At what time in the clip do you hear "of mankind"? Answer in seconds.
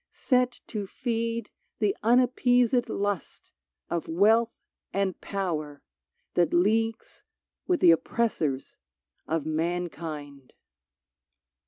9.27-10.53